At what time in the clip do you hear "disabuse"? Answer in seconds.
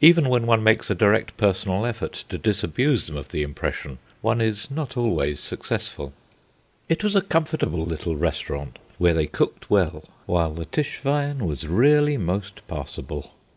2.36-3.06